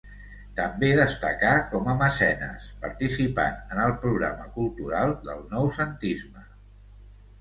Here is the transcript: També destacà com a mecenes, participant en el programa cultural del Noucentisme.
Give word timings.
També 0.59 0.87
destacà 0.99 1.51
com 1.73 1.89
a 1.91 1.95
mecenes, 1.99 2.65
participant 2.85 3.61
en 3.75 3.83
el 3.85 3.95
programa 4.07 4.49
cultural 4.59 5.15
del 5.29 5.45
Noucentisme. 5.53 6.47